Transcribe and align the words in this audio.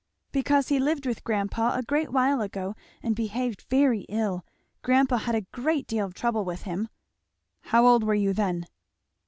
"Because 0.31 0.69
he 0.69 0.79
lived 0.79 1.05
with 1.05 1.23
grandpa 1.23 1.75
a 1.75 1.83
great 1.83 2.11
while 2.11 2.41
ago, 2.41 2.73
and 3.03 3.15
behaved 3.15 3.65
very 3.69 3.99
ill. 4.09 4.43
Grandpa 4.81 5.17
had 5.17 5.35
a 5.35 5.41
great 5.51 5.85
deal 5.85 6.07
of 6.07 6.15
trouble 6.15 6.43
with 6.43 6.63
him." 6.63 6.89
"How 7.65 7.85
old 7.85 8.03
were 8.03 8.15
you 8.15 8.33
then?" 8.33 8.65